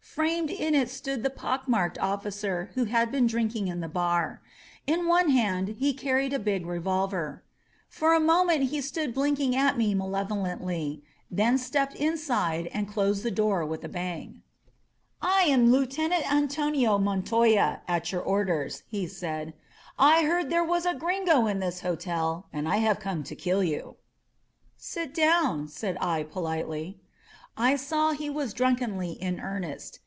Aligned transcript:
Framed 0.00 0.50
in 0.50 0.74
it 0.74 0.90
stood 0.90 1.22
the 1.22 1.30
pock 1.30 1.68
marked 1.68 1.96
officer 1.98 2.72
who 2.74 2.86
had 2.86 3.12
been 3.12 3.28
drink 3.28 3.54
ing 3.54 3.68
in 3.68 3.78
the 3.78 3.86
bar. 3.88 4.42
In 4.84 5.06
one 5.06 5.30
hand 5.30 5.76
he 5.78 5.92
carried 5.94 6.32
a 6.32 6.40
big 6.40 6.66
revolver. 6.66 7.44
For 7.88 8.14
a 8.14 8.18
moment 8.18 8.64
he 8.70 8.80
stood 8.80 9.14
blinking 9.14 9.54
at 9.54 9.78
me 9.78 9.94
malevolently, 9.94 11.04
then 11.30 11.56
stepped 11.56 11.94
inside 11.94 12.66
and 12.74 12.88
closed 12.88 13.22
the 13.22 13.30
door 13.30 13.64
with 13.64 13.84
a 13.84 13.88
bang. 13.88 14.42
161 15.20 15.84
INSURGENT 15.84 16.10
MEXICO 16.10 16.26
«1 16.26 16.26
^I 16.26 16.26
am 16.26 16.32
Lieutenant 16.32 16.32
Antonio 16.52 16.98
Montoya, 16.98 17.82
at 17.86 18.10
your 18.10 18.20
orders," 18.22 18.82
he 18.88 19.06
said. 19.06 19.54
^^I 20.00 20.26
heard 20.26 20.50
there 20.50 20.64
was 20.64 20.84
a 20.84 20.94
Gringo 20.94 21.46
in 21.46 21.60
this 21.60 21.82
hotel 21.82 22.48
and 22.52 22.68
I 22.68 22.78
have 22.78 22.98
come 22.98 23.22
to 23.22 23.36
kill 23.36 23.62
you." 23.62 23.94
"Sit 24.76 25.14
down/' 25.14 25.70
said 25.70 25.96
I 26.00 26.24
politely. 26.24 26.98
I 27.56 27.76
saw 27.76 28.10
he 28.10 28.28
was 28.28 28.52
drunkenly 28.52 29.12
in 29.12 29.38
earnest. 29.38 29.94